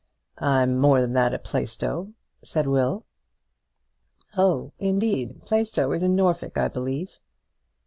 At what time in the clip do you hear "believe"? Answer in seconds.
6.69-7.19